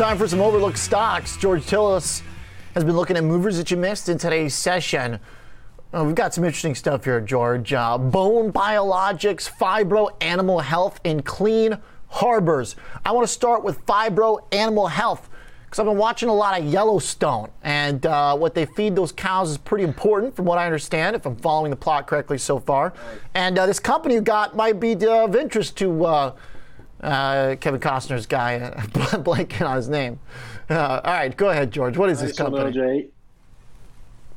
time 0.00 0.16
for 0.16 0.26
some 0.26 0.40
overlooked 0.40 0.78
stocks. 0.78 1.36
George 1.36 1.60
Tsilis 1.66 2.22
has 2.72 2.82
been 2.84 2.96
looking 2.96 3.18
at 3.18 3.22
movers 3.22 3.58
that 3.58 3.70
you 3.70 3.76
missed 3.76 4.08
in 4.08 4.16
today's 4.16 4.54
session. 4.54 5.20
Uh, 5.92 6.02
we've 6.02 6.14
got 6.14 6.32
some 6.32 6.42
interesting 6.42 6.74
stuff 6.74 7.04
here, 7.04 7.20
George. 7.20 7.74
Uh, 7.74 7.98
bone 7.98 8.50
biologics, 8.50 9.50
Phibro 9.50 10.08
animal 10.22 10.60
health, 10.60 11.00
and 11.04 11.22
clean 11.22 11.76
harbors. 12.08 12.76
I 13.04 13.12
want 13.12 13.26
to 13.26 13.32
start 13.32 13.62
with 13.62 13.84
Phibro 13.84 14.40
animal 14.52 14.86
health 14.86 15.28
because 15.66 15.80
I've 15.80 15.84
been 15.84 15.98
watching 15.98 16.30
a 16.30 16.34
lot 16.34 16.58
of 16.58 16.64
Yellowstone, 16.64 17.50
and 17.62 18.06
uh, 18.06 18.34
what 18.38 18.54
they 18.54 18.64
feed 18.64 18.96
those 18.96 19.12
cows 19.12 19.50
is 19.50 19.58
pretty 19.58 19.84
important, 19.84 20.34
from 20.34 20.46
what 20.46 20.56
I 20.56 20.64
understand, 20.64 21.14
if 21.14 21.26
I'm 21.26 21.36
following 21.36 21.68
the 21.68 21.76
plot 21.76 22.06
correctly 22.06 22.38
so 22.38 22.58
far. 22.58 22.94
And 23.34 23.58
uh, 23.58 23.66
this 23.66 23.78
company 23.78 24.14
you 24.14 24.22
got 24.22 24.56
might 24.56 24.80
be 24.80 24.94
of 25.06 25.36
interest 25.36 25.76
to 25.76 26.34
uh, 27.02 27.06
uh, 27.06 27.56
Kevin 27.56 27.80
Costner's 27.80 28.26
guy, 28.26 28.58
blanking 28.88 29.66
on 29.66 29.76
his 29.76 29.88
name. 29.88 30.18
Uh, 30.68 31.00
all 31.04 31.12
right, 31.12 31.36
go 31.36 31.50
ahead, 31.50 31.70
George. 31.70 31.96
What 31.96 32.10
is 32.10 32.20
this 32.20 32.36
company? 32.36 32.72
OJ. 32.72 33.08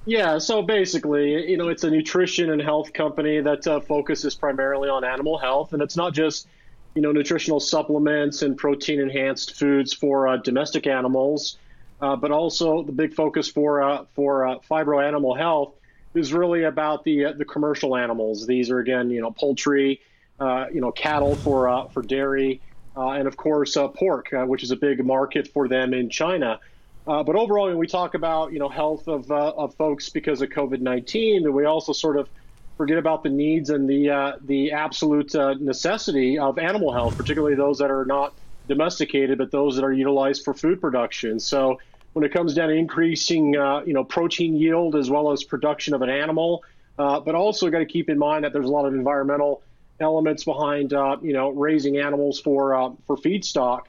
Yeah, 0.05 0.37
so 0.37 0.61
basically, 0.61 1.49
you 1.49 1.55
know, 1.55 1.69
it's 1.69 1.83
a 1.85 1.89
nutrition 1.89 2.49
and 2.51 2.61
health 2.61 2.91
company 2.91 3.39
that 3.39 3.65
uh, 3.65 3.79
focuses 3.79 4.35
primarily 4.35 4.89
on 4.89 5.05
animal 5.05 5.37
health, 5.37 5.71
and 5.71 5.81
it's 5.81 5.95
not 5.95 6.13
just, 6.13 6.47
you 6.93 7.01
know, 7.01 7.13
nutritional 7.13 7.61
supplements 7.61 8.41
and 8.41 8.57
protein 8.57 8.99
enhanced 8.99 9.55
foods 9.55 9.93
for 9.93 10.27
uh, 10.27 10.37
domestic 10.37 10.87
animals, 10.87 11.57
uh, 12.01 12.17
but 12.17 12.31
also 12.31 12.83
the 12.83 12.91
big 12.91 13.13
focus 13.13 13.47
for 13.47 13.81
uh, 13.81 14.05
for 14.13 14.45
uh, 14.45 14.59
Phibro 14.69 15.01
animal 15.01 15.35
health 15.35 15.73
is 16.15 16.33
really 16.33 16.63
about 16.63 17.05
the 17.05 17.33
the 17.37 17.45
commercial 17.45 17.95
animals. 17.95 18.45
These 18.45 18.69
are 18.71 18.79
again, 18.79 19.09
you 19.09 19.21
know, 19.21 19.31
poultry, 19.31 20.01
you 20.39 20.81
know, 20.81 20.91
cattle 20.91 21.35
for 21.35 21.89
for 21.93 22.01
dairy, 22.01 22.61
and 22.95 23.27
of 23.27 23.37
course 23.37 23.77
pork, 23.95 24.29
which 24.31 24.63
is 24.63 24.71
a 24.71 24.77
big 24.77 25.05
market 25.05 25.47
for 25.47 25.67
them 25.67 25.93
in 25.93 26.09
China. 26.09 26.59
Uh, 27.05 27.21
but 27.21 27.35
overall, 27.35 27.67
when 27.67 27.77
we 27.77 27.87
talk 27.87 28.13
about 28.13 28.53
you 28.53 28.59
know 28.59 28.69
health 28.69 29.07
of, 29.07 29.29
uh, 29.29 29.53
of 29.57 29.75
folks 29.75 30.09
because 30.09 30.41
of 30.41 30.49
COVID 30.49 30.79
nineteen, 30.79 31.51
we 31.53 31.65
also 31.65 31.91
sort 31.91 32.17
of 32.17 32.29
forget 32.77 32.97
about 32.97 33.23
the 33.23 33.29
needs 33.29 33.69
and 33.69 33.89
the 33.89 34.09
uh, 34.09 34.33
the 34.45 34.71
absolute 34.71 35.35
uh, 35.35 35.53
necessity 35.55 36.37
of 36.37 36.57
animal 36.57 36.93
health, 36.93 37.17
particularly 37.17 37.55
those 37.55 37.77
that 37.79 37.91
are 37.91 38.05
not 38.05 38.33
domesticated, 38.67 39.37
but 39.37 39.51
those 39.51 39.75
that 39.75 39.83
are 39.83 39.91
utilized 39.91 40.45
for 40.45 40.53
food 40.53 40.79
production. 40.79 41.39
So 41.39 41.79
when 42.13 42.23
it 42.23 42.31
comes 42.31 42.53
down 42.53 42.69
to 42.69 42.75
increasing 42.75 43.57
uh, 43.57 43.81
you 43.85 43.93
know 43.93 44.05
protein 44.05 44.55
yield 44.55 44.95
as 44.95 45.09
well 45.09 45.31
as 45.33 45.43
production 45.43 45.93
of 45.93 46.01
an 46.03 46.09
animal, 46.09 46.63
uh, 46.97 47.19
but 47.19 47.35
also 47.35 47.69
got 47.69 47.79
to 47.79 47.85
keep 47.85 48.09
in 48.09 48.17
mind 48.17 48.45
that 48.45 48.53
there's 48.53 48.67
a 48.67 48.71
lot 48.71 48.85
of 48.85 48.93
environmental 48.93 49.61
elements 49.99 50.43
behind 50.43 50.91
you 50.91 51.33
know 51.33 51.49
raising 51.49 51.97
animals 51.97 52.39
for 52.39 52.95
for 53.05 53.17
feedstock 53.17 53.83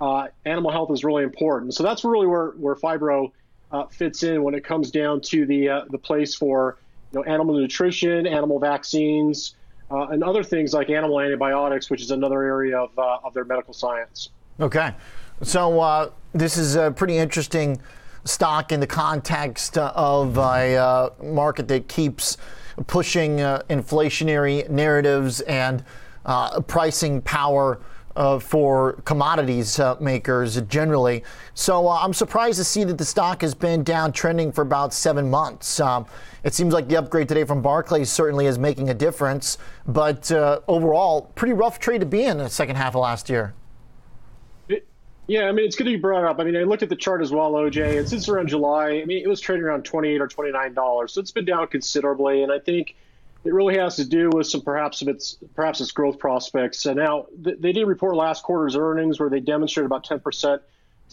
uh, 0.00 0.28
animal 0.46 0.70
health 0.70 0.90
is 0.90 1.04
really 1.04 1.22
important. 1.22 1.74
So 1.74 1.82
that's 1.82 2.04
really 2.04 2.26
where 2.26 2.50
where 2.52 2.74
Phibro 2.74 3.32
uh, 3.70 3.86
fits 3.86 4.22
in 4.22 4.42
when 4.42 4.54
it 4.54 4.64
comes 4.64 4.90
down 4.90 5.20
to 5.22 5.46
the 5.46 5.68
uh, 5.68 5.84
the 5.90 5.98
place 5.98 6.34
for 6.34 6.78
you 7.12 7.18
know 7.18 7.24
animal 7.24 7.56
nutrition, 7.56 8.26
animal 8.26 8.58
vaccines, 8.58 9.54
uh, 9.90 10.08
and 10.08 10.24
other 10.24 10.42
things 10.42 10.72
like 10.72 10.90
animal 10.90 11.20
antibiotics, 11.20 11.90
which 11.90 12.00
is 12.00 12.10
another 12.10 12.42
area 12.42 12.78
of 12.78 12.98
uh, 12.98 13.18
of 13.24 13.34
their 13.34 13.44
medical 13.44 13.74
science. 13.74 14.30
Okay, 14.58 14.94
so 15.42 15.80
uh, 15.80 16.10
this 16.32 16.56
is 16.56 16.76
a 16.76 16.90
pretty 16.90 17.16
interesting 17.16 17.80
stock 18.24 18.72
in 18.72 18.80
the 18.80 18.86
context 18.86 19.78
of 19.78 20.36
a 20.36 21.10
market 21.22 21.68
that 21.68 21.88
keeps 21.88 22.36
pushing 22.86 23.38
inflationary 23.38 24.68
narratives 24.68 25.40
and 25.42 25.84
pricing 26.66 27.22
power 27.22 27.80
uh, 28.16 28.38
for 28.38 28.94
commodities 29.04 29.78
uh, 29.78 29.96
makers 30.00 30.60
generally. 30.62 31.22
So 31.54 31.88
uh, 31.88 32.00
I'm 32.02 32.12
surprised 32.12 32.58
to 32.58 32.64
see 32.64 32.84
that 32.84 32.98
the 32.98 33.04
stock 33.04 33.42
has 33.42 33.54
been 33.54 33.84
downtrending 33.84 34.54
for 34.54 34.62
about 34.62 34.92
seven 34.92 35.30
months. 35.30 35.80
Um, 35.80 36.06
it 36.42 36.54
seems 36.54 36.74
like 36.74 36.88
the 36.88 36.96
upgrade 36.96 37.28
today 37.28 37.44
from 37.44 37.62
Barclays 37.62 38.10
certainly 38.10 38.46
is 38.46 38.58
making 38.58 38.90
a 38.90 38.94
difference, 38.94 39.58
but 39.86 40.30
uh, 40.32 40.60
overall, 40.68 41.32
pretty 41.34 41.52
rough 41.52 41.78
trade 41.78 42.00
to 42.00 42.06
be 42.06 42.24
in 42.24 42.38
the 42.38 42.48
second 42.48 42.76
half 42.76 42.94
of 42.94 43.02
last 43.02 43.28
year. 43.28 43.54
Yeah, 45.30 45.44
I 45.44 45.52
mean, 45.52 45.64
it's 45.64 45.76
good 45.76 45.84
to 45.84 45.90
be 45.90 45.96
brought 45.96 46.24
up. 46.24 46.40
I 46.40 46.44
mean, 46.44 46.56
I 46.56 46.64
looked 46.64 46.82
at 46.82 46.88
the 46.88 46.96
chart 46.96 47.22
as 47.22 47.30
well, 47.30 47.52
OJ, 47.52 47.98
and 47.98 48.08
since 48.08 48.28
around 48.28 48.48
July, 48.48 49.00
I 49.00 49.04
mean, 49.04 49.22
it 49.22 49.28
was 49.28 49.40
trading 49.40 49.64
around 49.64 49.84
28 49.84 50.20
or 50.20 50.26
$29. 50.26 51.08
So 51.08 51.20
it's 51.20 51.30
been 51.30 51.44
down 51.44 51.68
considerably. 51.68 52.42
And 52.42 52.50
I 52.50 52.58
think 52.58 52.96
it 53.44 53.54
really 53.54 53.78
has 53.78 53.94
to 53.96 54.04
do 54.04 54.28
with 54.30 54.48
some 54.48 54.62
perhaps 54.62 55.02
of 55.02 55.08
its 55.08 55.38
perhaps 55.54 55.80
its 55.80 55.92
growth 55.92 56.18
prospects. 56.18 56.84
And 56.84 56.96
now 56.96 57.26
they 57.38 57.70
did 57.70 57.86
report 57.86 58.16
last 58.16 58.42
quarter's 58.42 58.74
earnings 58.74 59.20
where 59.20 59.30
they 59.30 59.38
demonstrated 59.38 59.86
about 59.86 60.04
10% 60.04 60.58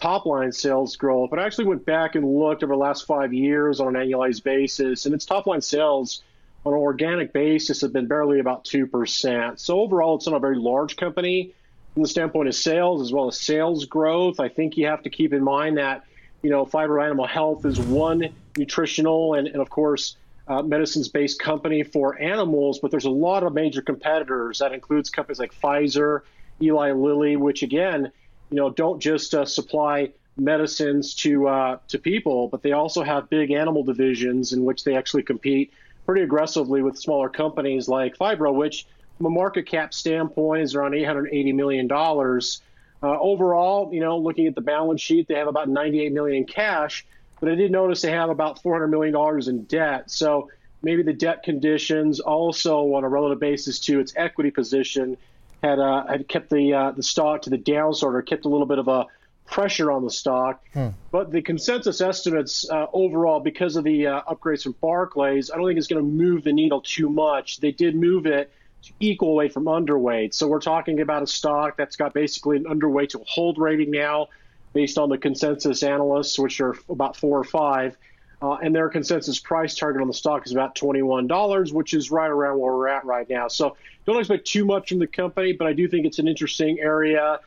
top 0.02 0.26
line 0.26 0.52
sales 0.52 0.96
growth. 0.96 1.30
But 1.30 1.38
I 1.38 1.46
actually 1.46 1.66
went 1.66 1.86
back 1.86 2.16
and 2.16 2.26
looked 2.26 2.64
over 2.64 2.74
the 2.74 2.80
last 2.80 3.06
five 3.06 3.36
years 3.36 3.80
on 3.80 3.96
an 3.96 4.02
annualized 4.02 4.42
basis, 4.42 5.06
and 5.06 5.14
its 5.14 5.26
top 5.26 5.46
line 5.46 5.62
sales 5.62 6.24
on 6.66 6.74
an 6.74 6.80
organic 6.80 7.34
basis 7.34 7.82
have 7.82 7.94
been 7.94 8.08
barely 8.08 8.40
about 8.40 8.66
2%. 8.66 9.60
So 9.60 9.80
overall, 9.80 10.16
it's 10.16 10.26
not 10.26 10.38
a 10.38 10.40
very 10.40 10.58
large 10.58 10.96
company 10.96 11.54
from 11.98 12.04
the 12.04 12.10
standpoint 12.10 12.48
of 12.48 12.54
sales 12.54 13.02
as 13.02 13.12
well 13.12 13.28
as 13.28 13.42
sales 13.42 13.86
growth. 13.86 14.40
I 14.40 14.50
think 14.50 14.78
you 14.78 14.86
have 14.86 15.02
to 15.02 15.10
keep 15.10 15.34
in 15.34 15.44
mind 15.44 15.80
that, 15.80 16.04
you 16.44 16.52
know, 16.52 16.64
Phibro 16.64 17.04
Animal 17.04 17.26
Health 17.26 17.66
is 17.66 17.80
one 17.80 18.36
nutritional 18.56 19.34
and, 19.34 19.48
and 19.48 19.60
of 19.60 19.72
course, 19.72 20.16
uh, 20.48 20.62
medicines 20.62 21.08
based 21.08 21.40
company 21.40 21.82
for 21.82 22.22
animals, 22.22 22.78
but 22.78 22.92
there's 22.92 23.06
a 23.06 23.10
lot 23.10 23.42
of 23.42 23.56
major 23.56 23.82
competitors. 23.82 24.60
That 24.60 24.74
includes 24.74 25.10
companies 25.10 25.40
like 25.40 25.52
Pfizer, 25.60 26.20
Eli 26.62 26.92
Lilly, 26.92 27.36
which 27.36 27.64
again, 27.64 28.12
you 28.52 28.58
know, 28.58 28.70
don't 28.70 29.00
just 29.00 29.34
uh, 29.34 29.44
supply 29.44 30.14
medicines 30.38 31.16
to 31.16 31.48
uh, 31.48 31.78
to 31.88 31.98
people, 31.98 32.48
but 32.48 32.62
they 32.62 32.74
also 32.74 33.02
have 33.02 33.28
big 33.28 33.50
animal 33.50 33.84
divisions 33.84 34.54
in 34.54 34.64
which 34.64 34.84
they 34.84 34.96
actually 34.96 35.24
compete 35.24 35.74
pretty 36.06 36.22
aggressively 36.22 36.84
with 36.84 36.96
smaller 36.96 37.28
companies 37.28 37.88
like 37.88 38.16
Phibro, 38.20 38.54
which 38.54 38.86
a 39.26 39.30
market 39.30 39.68
cap 39.68 39.94
standpoint 39.94 40.64
is 40.64 40.76
around 40.76 40.94
880 40.94 41.54
million 41.54 41.88
dollars. 41.88 42.62
Uh, 43.02 43.20
overall, 43.20 43.94
you 43.94 44.00
know, 44.00 44.18
looking 44.18 44.48
at 44.48 44.56
the 44.56 44.62
balance 44.62 45.02
sheet, 45.02 45.28
they 45.28 45.36
have 45.36 45.48
about 45.48 45.70
98 45.70 46.12
million 46.12 46.38
in 46.38 46.46
cash 46.46 47.06
but 47.40 47.50
I 47.50 47.56
did 47.56 47.72
notice 47.72 48.02
they 48.02 48.12
have 48.12 48.30
about 48.30 48.62
$400 48.64 48.90
million 48.90 49.50
in 49.50 49.64
debt. 49.66 50.10
So 50.10 50.50
maybe 50.82 51.04
the 51.04 51.14
debt 51.14 51.44
conditions 51.44 52.20
also 52.20 52.94
on 52.96 53.04
a 53.04 53.10
relative 53.10 53.40
basis 53.40 53.80
to 53.82 54.00
its 54.00 54.14
equity 54.16 54.52
position 54.52 55.18
had 55.64 55.80
uh, 55.80 56.06
had 56.06 56.28
kept 56.28 56.50
the 56.50 56.74
uh, 56.74 56.92
the 56.92 57.02
stock 57.02 57.44
to 57.44 57.50
the 57.50 57.58
downside 57.58 58.14
or 58.14 58.22
kept 58.22 58.46
a 58.46 58.48
little 58.48 58.68
bit 58.68 58.78
of 58.78 58.88
a 58.88 59.08
pressure 59.46 59.92
on 59.92 60.04
the 60.04 60.12
stock. 60.12 60.64
Hmm. 60.74 60.90
But 61.12 61.32
the 61.32 61.42
consensus 61.42 62.00
estimates 62.00 62.70
uh, 62.70 62.88
overall, 62.94 63.40
because 63.40 63.76
of 63.76 63.84
the 63.84 64.08
uh, 64.08 64.22
upgrades 64.24 64.64
from 64.64 64.76
Barclays, 64.82 65.50
I 65.50 65.58
don't 65.58 65.66
think 65.66 65.80
it's 65.80 65.88
going 65.88 66.04
to 66.04 66.08
move 66.08 66.44
the 66.44 66.54
needle 66.54 66.82
too 66.82 67.10
much. 67.10 67.60
They 67.60 67.72
did 67.72 67.96
move 67.96 68.28
it 68.28 68.52
equal 69.00 69.36
weight 69.36 69.54
from 69.54 69.66
underweight. 69.66 70.34
So 70.34 70.48
we're 70.48 70.60
talking 70.60 71.02
about 71.02 71.24
a 71.24 71.28
stock 71.28 71.78
that's 71.78 71.96
got 71.96 72.14
basically 72.14 72.58
an 72.58 72.66
underweight 72.66 73.10
to 73.10 73.24
hold 73.28 73.58
rating 73.58 73.92
now 73.92 74.28
based 74.74 74.98
on 74.98 75.10
the 75.10 75.18
consensus 75.18 75.84
analysts, 75.84 76.38
which 76.38 76.62
are 76.62 76.76
about 76.90 77.16
four 77.16 77.40
or 77.40 77.44
five. 77.44 77.98
Uh, 78.40 78.54
and 78.54 78.76
their 78.76 78.88
consensus 78.90 79.40
price 79.40 79.74
target 79.74 80.00
on 80.00 80.08
the 80.08 80.14
stock 80.14 80.46
is 80.46 80.52
about 80.52 80.76
$21, 80.76 81.74
which 81.74 81.96
is 81.96 82.12
right 82.12 82.30
around 82.30 82.60
where 82.60 82.76
we're 82.76 82.88
at 82.88 83.04
right 83.04 83.28
now. 83.30 83.48
So 83.48 83.76
don't 84.06 84.20
expect 84.20 84.46
too 84.46 84.64
much 84.64 84.90
from 84.90 85.00
the 85.00 85.08
company, 85.08 85.54
but 85.54 85.66
I 85.66 85.74
do 85.74 85.88
think 85.88 86.06
it's 86.06 86.20
an 86.20 86.28
interesting 86.28 86.80
area 86.80 87.40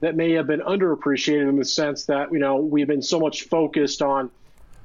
that 0.00 0.16
may 0.16 0.32
have 0.32 0.46
been 0.46 0.60
underappreciated 0.60 1.48
in 1.48 1.56
the 1.56 1.64
sense 1.64 2.04
that, 2.06 2.32
you 2.32 2.38
know, 2.38 2.56
we've 2.56 2.86
been 2.86 3.02
so 3.02 3.20
much 3.20 3.42
focused 3.42 4.00
on, 4.00 4.30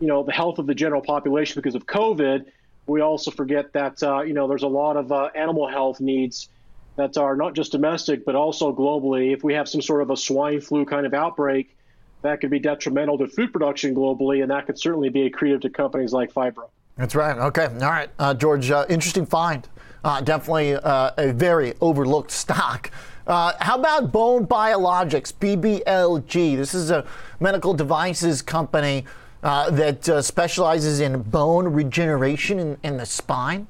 you 0.01 0.07
know, 0.07 0.23
the 0.23 0.33
health 0.33 0.59
of 0.59 0.67
the 0.67 0.75
general 0.75 1.01
population 1.01 1.55
because 1.55 1.75
of 1.75 1.85
COVID. 1.85 2.45
We 2.85 3.01
also 3.01 3.31
forget 3.31 3.73
that, 3.73 4.01
uh, 4.03 4.21
you 4.21 4.33
know, 4.33 4.47
there's 4.47 4.63
a 4.63 4.67
lot 4.67 4.97
of 4.97 5.11
uh, 5.11 5.29
animal 5.35 5.67
health 5.67 6.01
needs 6.01 6.49
that 6.95 7.17
are 7.17 7.35
not 7.35 7.55
just 7.55 7.71
domestic, 7.71 8.25
but 8.25 8.35
also 8.35 8.73
globally. 8.73 9.33
If 9.33 9.43
we 9.43 9.53
have 9.53 9.67
some 9.67 9.81
sort 9.81 10.01
of 10.01 10.09
a 10.09 10.17
swine 10.17 10.61
flu 10.61 10.85
kind 10.85 11.05
of 11.05 11.13
outbreak, 11.13 11.75
that 12.21 12.39
could 12.39 12.49
be 12.49 12.59
detrimental 12.59 13.17
to 13.17 13.27
food 13.27 13.51
production 13.51 13.95
globally, 13.95 14.41
and 14.41 14.51
that 14.51 14.65
could 14.65 14.79
certainly 14.79 15.09
be 15.09 15.29
accretive 15.29 15.61
to 15.61 15.69
companies 15.69 16.13
like 16.13 16.33
Phibro. 16.33 16.69
That's 16.97 17.15
right. 17.15 17.37
Okay. 17.37 17.65
All 17.65 17.89
right. 17.89 18.09
Uh, 18.19 18.33
George, 18.33 18.69
uh, 18.69 18.85
interesting 18.89 19.25
find. 19.25 19.67
Uh, 20.03 20.21
definitely 20.21 20.75
uh, 20.75 21.11
a 21.17 21.31
very 21.31 21.73
overlooked 21.81 22.31
stock. 22.43 22.91
Uh, 23.25 23.53
how 23.59 23.79
about 23.79 24.11
Bone 24.11 24.45
Biologics, 24.45 25.33
BBLG? 25.33 26.57
This 26.57 26.73
is 26.73 26.91
a 26.91 27.05
medical 27.39 27.73
devices 27.73 28.41
company 28.41 29.05
uh, 29.43 29.69
that 29.71 30.23
specializes 30.23 30.99
in 30.99 31.21
bone 31.21 31.67
regeneration 31.67 32.59
in, 32.59 32.77
in 32.83 32.97
the 32.97 33.05
spine. 33.05 33.67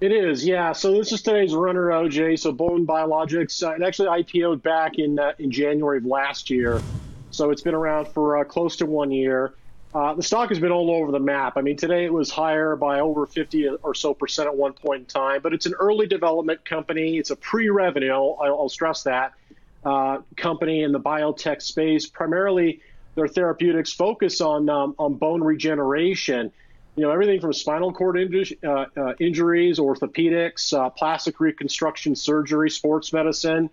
It 0.00 0.12
is, 0.12 0.44
yeah. 0.44 0.72
So 0.72 0.92
this 0.92 1.12
is 1.12 1.22
today's 1.22 1.54
runner, 1.54 1.86
OJ. 1.86 2.38
So 2.38 2.50
Bone 2.52 2.84
Biologics, 2.86 3.62
uh, 3.62 3.70
it 3.76 3.82
actually 3.82 4.08
IPO'd 4.08 4.62
back 4.62 4.98
in 4.98 5.18
uh, 5.18 5.32
in 5.38 5.50
January 5.50 5.98
of 5.98 6.04
last 6.06 6.50
year. 6.50 6.82
So 7.30 7.50
it's 7.50 7.62
been 7.62 7.74
around 7.74 8.08
for 8.08 8.38
uh, 8.38 8.44
close 8.44 8.76
to 8.78 8.86
one 8.86 9.12
year. 9.12 9.54
Uh, 9.94 10.14
the 10.14 10.22
stock 10.22 10.48
has 10.48 10.58
been 10.58 10.72
all 10.72 10.90
over 10.90 11.12
the 11.12 11.20
map. 11.20 11.52
I 11.56 11.60
mean, 11.60 11.76
today 11.76 12.04
it 12.04 12.12
was 12.12 12.30
higher 12.30 12.76
by 12.76 13.00
over 13.00 13.26
50 13.26 13.68
or 13.82 13.94
so 13.94 14.12
percent 14.14 14.48
at 14.48 14.56
one 14.56 14.72
point 14.72 15.00
in 15.00 15.06
time, 15.06 15.40
but 15.42 15.52
it's 15.52 15.66
an 15.66 15.74
early 15.78 16.06
development 16.06 16.64
company. 16.64 17.18
It's 17.18 17.30
a 17.30 17.36
pre-revenue. 17.36 18.10
I'll, 18.12 18.38
I'll 18.42 18.68
stress 18.68 19.04
that. 19.04 19.34
uh, 19.84 20.18
company 20.36 20.82
in 20.82 20.92
the 20.92 21.00
biotech 21.00 21.62
space. 21.62 22.06
Primarily, 22.06 22.80
their 23.14 23.28
therapeutics 23.28 23.92
focus 23.92 24.40
on 24.40 24.68
um, 24.68 24.94
on 24.98 25.14
bone 25.14 25.42
regeneration. 25.42 26.52
You 26.96 27.04
know, 27.04 27.10
everything 27.10 27.40
from 27.40 27.54
spinal 27.54 27.92
cord 27.92 28.16
inju- 28.16 28.62
uh, 28.62 29.00
uh, 29.00 29.14
injuries, 29.18 29.78
orthopedics, 29.78 30.74
uh, 30.74 30.90
plastic 30.90 31.40
reconstruction 31.40 32.14
surgery, 32.14 32.68
sports 32.68 33.14
medicine, 33.14 33.70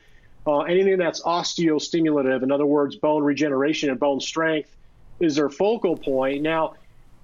uh, 0.48 0.60
anything 0.60 0.98
that's 0.98 1.22
osteostimulative, 1.24 2.44
in 2.44 2.52
other 2.52 2.66
words, 2.66 2.96
bone 2.96 3.24
regeneration 3.24 3.90
and 3.90 4.00
bone 4.00 4.22
strength, 4.22 4.74
is 5.20 5.36
their 5.36 5.50
focal 5.50 5.98
point. 5.98 6.42
Now, 6.42 6.76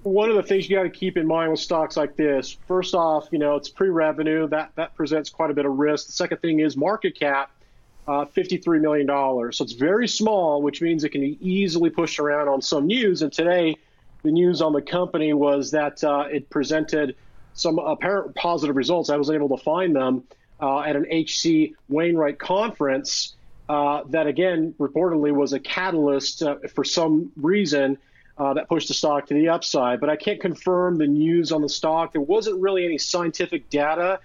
one 0.03 0.29
of 0.29 0.35
the 0.35 0.43
things 0.43 0.69
you 0.69 0.75
got 0.75 0.83
to 0.83 0.89
keep 0.89 1.17
in 1.17 1.25
mind 1.25 1.51
with 1.51 1.61
stocks 1.61 1.95
like 1.95 2.17
this, 2.17 2.57
first 2.67 2.93
off, 2.93 3.27
you 3.31 3.39
know, 3.39 3.55
it's 3.55 3.69
pre-revenue. 3.69 4.49
That 4.49 4.71
that 4.75 4.95
presents 4.95 5.29
quite 5.29 5.49
a 5.49 5.53
bit 5.53 5.65
of 5.65 5.77
risk. 5.77 6.07
The 6.07 6.13
second 6.13 6.41
thing 6.41 6.59
is 6.59 6.75
market 6.75 7.17
cap, 7.17 7.51
uh, 8.07 8.25
$53 8.25 8.81
million. 8.81 9.07
So 9.51 9.63
it's 9.63 9.73
very 9.73 10.07
small, 10.07 10.61
which 10.61 10.81
means 10.81 11.03
it 11.03 11.09
can 11.09 11.21
be 11.21 11.37
easily 11.41 11.89
pushed 11.89 12.19
around 12.19 12.47
on 12.47 12.61
some 12.61 12.87
news. 12.87 13.21
And 13.21 13.31
today, 13.31 13.75
the 14.23 14.31
news 14.31 14.61
on 14.61 14.73
the 14.73 14.81
company 14.81 15.33
was 15.33 15.71
that 15.71 16.03
uh, 16.03 16.25
it 16.31 16.49
presented 16.49 17.15
some 17.53 17.79
apparent 17.79 18.35
positive 18.35 18.75
results. 18.75 19.09
I 19.09 19.17
was 19.17 19.29
able 19.29 19.55
to 19.57 19.63
find 19.63 19.95
them 19.95 20.23
uh, 20.61 20.81
at 20.81 20.95
an 20.95 21.05
HC 21.11 21.73
Wainwright 21.89 22.39
conference. 22.39 23.35
Uh, 23.67 24.03
that 24.09 24.27
again, 24.27 24.75
reportedly, 24.79 25.31
was 25.31 25.53
a 25.53 25.59
catalyst 25.59 26.43
uh, 26.43 26.57
for 26.73 26.83
some 26.83 27.31
reason 27.35 27.97
uh, 28.37 28.53
that 28.53 28.67
pushed 28.67 28.89
the 28.89 28.93
stock 28.93 29.25
to 29.27 29.33
the 29.33 29.49
upside. 29.49 29.99
But 29.99 30.09
I 30.09 30.15
can't 30.15 30.39
confirm 30.39 30.97
the 30.97 31.07
news 31.07 31.51
on 31.51 31.61
the 31.61 31.69
stock. 31.69 32.11
There 32.11 32.21
wasn't 32.21 32.61
really 32.61 32.85
any 32.85 32.97
scientific 32.97 33.69
data, 33.69 34.19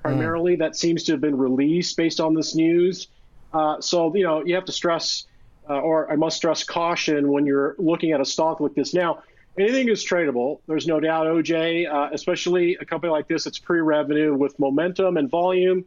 primarily, 0.00 0.56
mm. 0.56 0.60
that 0.60 0.76
seems 0.76 1.02
to 1.04 1.12
have 1.12 1.20
been 1.20 1.36
released 1.36 1.96
based 1.96 2.20
on 2.20 2.32
this 2.32 2.54
news. 2.54 3.08
Uh, 3.52 3.80
so, 3.80 4.14
you 4.14 4.22
know, 4.22 4.44
you 4.44 4.54
have 4.54 4.64
to 4.66 4.72
stress, 4.72 5.24
uh, 5.68 5.80
or 5.80 6.10
I 6.10 6.16
must 6.16 6.36
stress 6.36 6.64
caution 6.64 7.30
when 7.30 7.46
you're 7.46 7.74
looking 7.78 8.12
at 8.12 8.20
a 8.20 8.24
stock 8.24 8.60
like 8.60 8.74
this. 8.74 8.94
Now, 8.94 9.22
anything 9.58 9.88
is 9.88 10.04
tradable. 10.04 10.60
There's 10.66 10.86
no 10.86 11.00
doubt, 11.00 11.26
OJ, 11.26 11.90
uh, 11.90 12.10
especially 12.12 12.76
a 12.80 12.84
company 12.84 13.10
like 13.10 13.28
this 13.28 13.46
it's 13.46 13.58
pre-revenue 13.58 14.34
with 14.34 14.58
momentum 14.58 15.16
and 15.16 15.30
volume. 15.30 15.84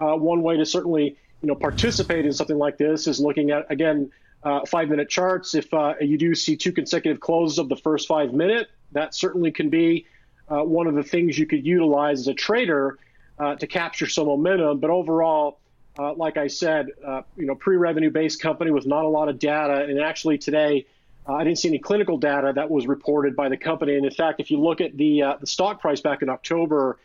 Uh, 0.00 0.16
one 0.16 0.42
way 0.42 0.56
to 0.56 0.66
certainly, 0.66 1.16
you 1.42 1.48
know, 1.48 1.54
participate 1.54 2.26
in 2.26 2.32
something 2.32 2.58
like 2.58 2.78
this 2.78 3.06
is 3.06 3.20
looking 3.20 3.50
at 3.50 3.70
again 3.70 4.10
uh, 4.42 4.64
five 4.66 4.88
minute 4.88 5.08
charts. 5.08 5.54
If 5.54 5.68
you 6.00 6.18
do 6.18 6.34
see 6.34 6.56
two 6.56 6.72
consecutive 6.72 7.20
closes 7.20 7.58
of 7.58 7.68
the 7.68 7.76
first 7.76 8.08
five 8.08 8.32
minute, 8.32 8.68
that 8.90 9.14
certainly 9.14 9.52
can 9.52 9.70
be 9.70 10.06
one 10.48 10.86
of 10.86 10.94
the 10.94 11.04
things 11.04 11.38
you 11.38 11.46
could 11.46 11.64
utilize 11.64 12.20
as 12.20 12.28
a 12.28 12.34
trader 12.34 12.98
to 13.38 13.66
capture 13.68 14.08
some 14.08 14.26
momentum. 14.26 14.80
But 14.80 14.90
overall, 14.90 15.60
uh, 15.98 16.14
like 16.14 16.36
I 16.36 16.46
said, 16.46 16.88
uh, 17.06 17.22
you 17.36 17.46
know, 17.46 17.54
pre-revenue 17.54 18.10
based 18.10 18.40
company 18.40 18.70
with 18.70 18.86
not 18.86 19.04
a 19.04 19.08
lot 19.08 19.28
of 19.28 19.38
data, 19.38 19.84
and 19.84 20.00
actually 20.00 20.38
today. 20.38 20.86
I 21.24 21.44
didn't 21.44 21.60
see 21.60 21.68
any 21.68 21.78
clinical 21.78 22.18
data 22.18 22.52
that 22.56 22.68
was 22.68 22.88
reported 22.88 23.36
by 23.36 23.48
the 23.48 23.56
company, 23.56 23.94
and 23.94 24.04
in 24.04 24.10
fact, 24.10 24.40
if 24.40 24.50
you 24.50 24.58
look 24.58 24.80
at 24.80 24.96
the 24.96 25.22
the 25.40 25.46
stock 25.46 25.80
price 25.80 26.00
back 26.00 26.20
in 26.20 26.28
October, 26.28 26.98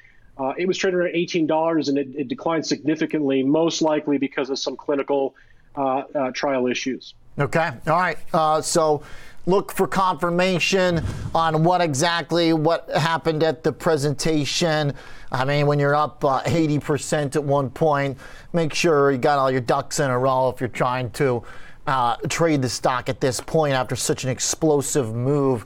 it 0.58 0.68
was 0.68 0.76
trading 0.76 1.02
at 1.02 1.14
$18, 1.14 1.88
and 1.88 2.00
it, 2.00 2.08
it, 2.16 2.28
declined 2.28 2.66
significantly, 2.66 3.44
most 3.44 3.84
likely 3.84 4.18
because 4.18 4.50
of 4.50 4.58
some 4.58 4.76
clinical 4.76 5.36
trial 6.34 6.66
issues. 6.66 7.14
Okay. 7.40 7.72
All 7.86 8.00
right. 8.00 8.18
Uh, 8.34 8.62
so 8.62 9.04
look 9.48 9.72
for 9.72 9.88
confirmation 9.88 11.04
on 11.34 11.64
what 11.64 11.82
exactly 11.82 12.54
what 12.54 12.88
happened 12.90 13.42
at 13.42 13.64
the 13.64 13.72
presentation. 13.72 14.94
I 15.32 15.46
mean, 15.46 15.66
when 15.66 15.80
you're 15.80 15.96
up 15.96 16.24
uh, 16.24 16.44
80% 16.44 17.36
at 17.36 17.44
one 17.44 17.70
point, 17.70 18.18
make 18.54 18.74
sure 18.74 19.12
you 19.12 19.18
got 19.18 19.40
all 19.40 19.50
your 19.50 19.62
ducks 19.62 20.00
in 20.00 20.12
a 20.12 20.20
row 20.20 20.50
if 20.50 20.60
you're 20.60 20.68
trying 20.68 21.10
to 21.12 21.44
uh, 21.88 22.18
trade 22.28 22.62
the 22.62 22.70
stock 22.70 23.10
at 23.10 23.22
this 23.22 23.40
point 23.40 23.74
after 23.74 23.96
such 23.96 24.26
an 24.26 24.30
explosive 24.30 25.16
move. 25.16 25.66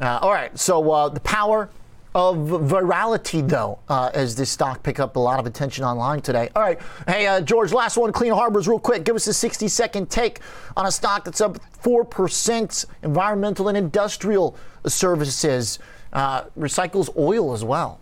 Uh, 0.00 0.20
all 0.22 0.32
right. 0.32 0.56
So 0.56 0.90
uh, 0.90 1.08
the 1.08 1.20
power 1.20 1.68
of 2.16 2.38
virality, 2.38 3.46
though, 3.46 3.78
uh, 3.90 4.10
as 4.14 4.34
this 4.34 4.48
stock 4.48 4.82
picked 4.82 5.00
up 5.00 5.16
a 5.16 5.18
lot 5.18 5.38
of 5.38 5.44
attention 5.44 5.84
online 5.84 6.22
today. 6.22 6.48
All 6.56 6.62
right. 6.62 6.80
Hey, 7.06 7.26
uh, 7.26 7.42
George, 7.42 7.74
last 7.74 7.98
one 7.98 8.10
Clean 8.10 8.32
Harbors, 8.32 8.66
real 8.66 8.78
quick. 8.78 9.04
Give 9.04 9.14
us 9.14 9.26
a 9.26 9.34
60 9.34 9.68
second 9.68 10.08
take 10.08 10.40
on 10.78 10.86
a 10.86 10.90
stock 10.90 11.26
that's 11.26 11.42
up 11.42 11.58
4%, 11.82 12.86
environmental 13.02 13.68
and 13.68 13.76
industrial 13.76 14.56
services, 14.86 15.78
uh, 16.14 16.44
recycles 16.58 17.14
oil 17.18 17.52
as 17.52 17.62
well. 17.62 18.00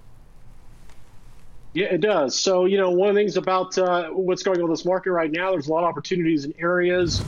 Yeah, 1.73 1.87
it 1.87 2.01
does. 2.01 2.39
So, 2.39 2.67
you 2.67 2.79
know, 2.79 2.93
one 2.93 3.09
of 3.09 3.17
the 3.17 3.21
things 3.21 3.37
about 3.37 3.77
uh, 3.77 4.11
what's 4.11 4.45
going 4.45 4.59
on 4.59 4.67
in 4.67 4.71
this 4.71 4.85
market 4.85 5.11
right 5.11 5.33
now, 5.33 5.51
there's 5.51 5.67
a 5.67 5.73
lot 5.73 5.83
of 5.83 5.89
opportunities 5.89 6.45
in 6.45 6.55
areas 6.61 7.25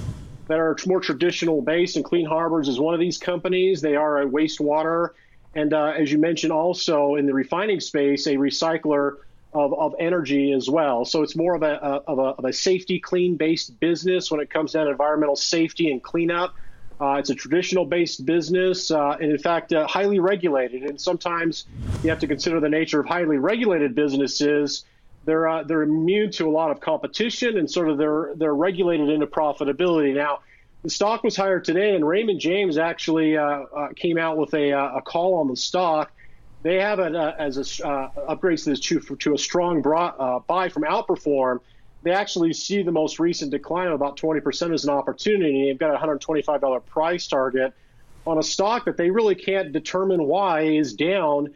that 0.47 0.61
are 0.61 0.77
more 0.87 1.01
traditional 1.01 1.61
based, 1.63 1.97
and 1.97 2.05
Clean 2.05 2.25
Harbors 2.25 2.69
is 2.69 2.79
one 2.79 2.95
of 2.95 3.01
these 3.01 3.19
companies. 3.19 3.81
They 3.81 3.97
are 3.97 4.23
a 4.23 4.27
wastewater 4.27 5.15
and 5.57 5.73
uh, 5.73 5.87
as 5.97 6.13
you 6.13 6.19
mentioned, 6.19 6.53
also 6.53 7.15
in 7.15 7.25
the 7.25 7.33
refining 7.33 7.81
space, 7.81 8.27
a 8.27 8.37
recycler 8.37 9.17
of, 9.55 9.73
of 9.73 9.95
energy 9.99 10.53
as 10.53 10.69
well. 10.69 11.07
So 11.07 11.23
it's 11.23 11.35
more 11.35 11.55
of 11.55 11.63
a, 11.63 11.75
of 12.07 12.19
a, 12.19 12.23
of 12.23 12.45
a 12.45 12.53
safety, 12.53 13.01
clean 13.01 13.37
based 13.37 13.81
business 13.81 14.31
when 14.31 14.41
it 14.41 14.51
comes 14.51 14.73
down 14.73 14.85
to 14.85 14.93
environmental 14.93 15.35
safety 15.35 15.91
and 15.91 16.03
cleanup. 16.03 16.55
Uh, 17.01 17.15
it's 17.15 17.31
a 17.31 17.35
traditional 17.35 17.87
based 17.87 18.27
business, 18.27 18.91
uh, 18.91 19.17
and 19.21 19.31
in 19.31 19.39
fact, 19.39 19.73
uh, 19.73 19.87
highly 19.87 20.19
regulated. 20.19 20.83
And 20.83 21.01
sometimes 21.01 21.65
you 22.03 22.11
have 22.11 22.21
to 22.21 22.27
consider 22.27 22.61
the 22.61 22.69
nature 22.69 23.01
of 23.01 23.07
highly 23.07 23.39
regulated 23.39 23.95
businesses. 23.95 24.85
They're, 25.25 25.49
uh, 25.49 25.63
they're 25.63 25.83
immune 25.83 26.33
to 26.33 26.49
a 26.49 26.53
lot 26.53 26.71
of 26.71 26.81
competition 26.81 27.57
and 27.57 27.71
sort 27.71 27.89
of 27.89 27.97
they're, 27.97 28.33
they're 28.37 28.55
regulated 28.55 29.09
into 29.09 29.27
profitability. 29.27 30.15
Now, 30.15 30.41
the 30.87 30.91
stock 30.91 31.25
was 31.25 31.35
higher 31.35 31.59
today, 31.59 31.97
and 31.97 32.07
Raymond 32.07 32.39
James 32.39 32.79
actually 32.79 33.37
uh, 33.37 33.43
uh, 33.45 33.89
came 33.97 34.19
out 34.19 34.37
with 34.37 34.55
a, 34.55 34.73
uh, 34.73 34.99
a, 34.99 35.03
call 35.03 35.35
on 35.35 35.49
the 35.49 35.57
stock. 35.57 36.13
They 36.63 36.77
have 36.77 37.01
it 37.01 37.17
uh, 37.17 37.33
as 37.41 37.81
a 37.81 37.87
uh, 37.89 38.11
upgrades 38.29 38.65
this 38.65 38.79
to, 38.79 39.01
to 39.01 39.35
a 39.35 39.39
strong 39.39 39.85
uh, 39.85 40.39
buy 40.47 40.69
from 40.69 40.85
Outperform. 40.85 41.59
They 42.05 42.13
actually 42.13 42.53
see 42.53 42.85
the 42.85 42.93
most 42.93 43.19
recent 43.19 43.51
decline 43.51 43.89
of 43.89 43.95
about 43.95 44.17
20% 44.17 44.73
as 44.73 44.85
an 44.85 44.91
opportunity. 44.91 45.65
They've 45.65 45.77
got 45.77 45.93
a 45.93 45.99
$125 45.99 46.87
price 46.87 47.27
target 47.27 47.75
on 48.25 48.39
a 48.39 48.43
stock 48.45 48.85
that 48.85 48.97
they 48.97 49.11
really 49.11 49.35
can't 49.35 49.73
determine 49.73 50.23
why 50.25 50.63
is 50.63 50.95
down 50.95 51.53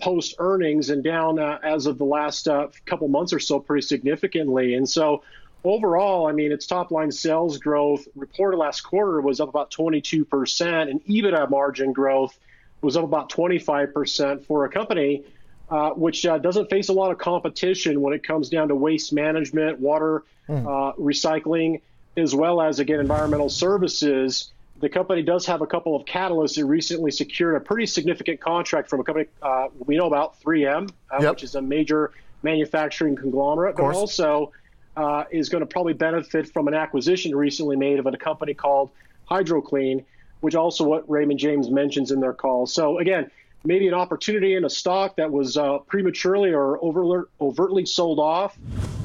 post 0.00 0.34
earnings 0.40 0.90
and 0.90 1.04
down 1.04 1.38
as 1.38 1.86
of 1.86 1.98
the 1.98 2.04
last 2.04 2.48
couple 2.86 3.06
months 3.06 3.32
or 3.32 3.38
so 3.38 3.60
pretty 3.60 3.86
significantly. 3.86 4.74
And 4.74 4.88
so 4.88 5.22
overall, 5.64 6.26
I 6.26 6.32
mean, 6.32 6.52
its 6.52 6.66
top 6.66 6.90
line 6.90 7.10
sales 7.10 7.58
growth 7.58 8.06
reported 8.14 8.58
last 8.58 8.82
quarter 8.82 9.20
was 9.20 9.40
up 9.40 9.48
about 9.48 9.70
22%, 9.70 10.90
and 10.90 11.04
EBITDA 11.06 11.50
margin 11.50 11.92
growth 11.92 12.38
was 12.82 12.96
up 12.96 13.04
about 13.04 13.30
25% 13.30 14.44
for 14.44 14.64
a 14.64 14.68
company 14.68 15.24
uh, 15.70 15.90
which 15.90 16.26
uh, 16.26 16.38
doesn't 16.38 16.68
face 16.68 16.88
a 16.88 16.92
lot 16.92 17.10
of 17.10 17.18
competition 17.18 18.00
when 18.00 18.12
it 18.12 18.22
comes 18.22 18.48
down 18.48 18.68
to 18.68 18.74
waste 18.74 19.12
management, 19.12 19.80
water 19.80 20.22
mm. 20.48 20.60
uh, 20.60 20.94
recycling, 20.96 21.80
as 22.16 22.34
well 22.34 22.60
as, 22.60 22.78
again, 22.78 23.00
environmental 23.00 23.48
services. 23.48 24.52
The 24.80 24.88
company 24.88 25.22
does 25.22 25.46
have 25.46 25.62
a 25.62 25.66
couple 25.66 25.96
of 25.96 26.04
catalysts. 26.04 26.58
It 26.58 26.64
recently 26.64 27.10
secured 27.10 27.56
a 27.56 27.60
pretty 27.60 27.86
significant 27.86 28.40
contract 28.40 28.90
from 28.90 29.00
a 29.00 29.04
company 29.04 29.26
uh, 29.40 29.68
we 29.78 29.96
know 29.96 30.06
about, 30.06 30.40
3M, 30.42 30.90
uh, 31.10 31.18
yep. 31.20 31.30
which 31.30 31.42
is 31.42 31.54
a 31.54 31.62
major 31.62 32.12
manufacturing 32.42 33.16
conglomerate, 33.16 33.76
but 33.76 33.94
also 33.94 34.52
uh, 34.96 35.24
is 35.30 35.48
going 35.48 35.60
to 35.60 35.66
probably 35.66 35.92
benefit 35.92 36.52
from 36.52 36.68
an 36.68 36.74
acquisition 36.74 37.34
recently 37.34 37.76
made 37.76 37.98
of 37.98 38.06
a 38.06 38.16
company 38.16 38.54
called 38.54 38.90
HydroClean, 39.30 40.04
which 40.40 40.54
also 40.54 40.84
what 40.84 41.08
Raymond 41.08 41.38
James 41.38 41.70
mentions 41.70 42.10
in 42.10 42.20
their 42.20 42.32
call. 42.32 42.66
So 42.66 42.98
again, 42.98 43.30
maybe 43.64 43.88
an 43.88 43.94
opportunity 43.94 44.54
in 44.54 44.64
a 44.64 44.70
stock 44.70 45.16
that 45.16 45.30
was 45.30 45.56
uh, 45.56 45.78
prematurely 45.78 46.52
or 46.52 46.82
overly, 46.84 47.24
overtly 47.40 47.86
sold 47.86 48.18
off 48.18 48.56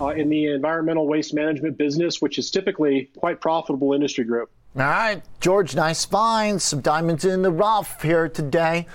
uh, 0.01 0.07
in 0.07 0.29
the 0.29 0.47
environmental 0.47 1.07
waste 1.07 1.33
management 1.33 1.77
business, 1.77 2.21
which 2.21 2.37
is 2.37 2.51
typically 2.51 3.09
quite 3.17 3.41
profitable 3.41 3.93
industry 3.93 4.25
group. 4.25 4.51
All 4.75 4.83
right, 4.83 5.21
George, 5.39 5.75
nice 5.75 6.05
finds. 6.05 6.63
Some 6.63 6.81
diamonds 6.81 7.25
in 7.25 7.41
the 7.41 7.51
rough 7.51 8.03
here 8.03 8.29
today. 8.29 8.85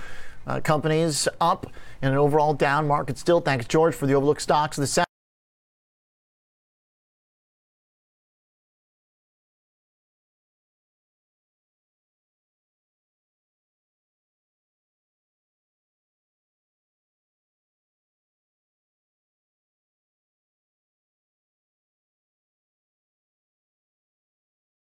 Uh, 0.47 0.61
companies 0.61 1.27
up 1.41 1.67
in 2.03 2.11
an 2.11 2.17
overall 2.17 2.53
down 2.53 2.87
market 2.87 3.19
still. 3.19 3.41
Thanks, 3.41 3.67
George, 3.67 3.95
for 3.95 4.07
the 4.07 4.15
overlook 4.15 4.41
stocks 4.41 4.79
of 4.79 4.83
the. 4.83 5.04